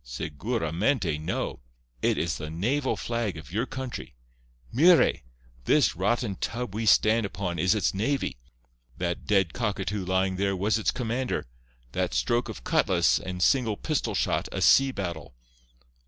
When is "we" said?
6.73-6.87